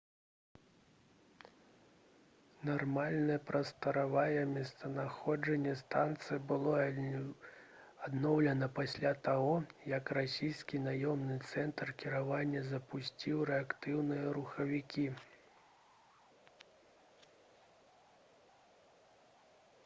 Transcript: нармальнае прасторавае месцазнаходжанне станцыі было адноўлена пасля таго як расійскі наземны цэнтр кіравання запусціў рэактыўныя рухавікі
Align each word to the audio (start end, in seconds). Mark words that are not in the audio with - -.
нармальнае 2.69 3.35
прасторавае 3.49 4.45
месцазнаходжанне 4.53 5.75
станцыі 5.81 6.39
было 6.53 6.73
адноўлена 8.09 8.71
пасля 8.81 9.11
таго 9.29 9.53
як 9.93 10.11
расійскі 10.21 10.83
наземны 10.87 11.37
цэнтр 11.53 11.93
кіравання 12.01 12.67
запусціў 12.73 13.47
рэактыўныя 13.53 14.35
рухавікі 14.41 15.07